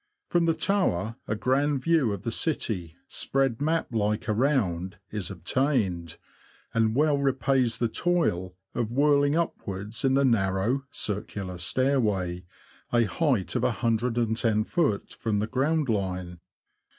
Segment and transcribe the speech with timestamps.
[0.29, 6.17] From the tower a grand view of the city, spread map like around, is obtained,
[6.73, 12.45] and w^ell repays the toil of whirling upwards in the narrow, circular stairway,
[12.91, 15.13] a height of i loft.
[15.13, 16.39] from the ground line.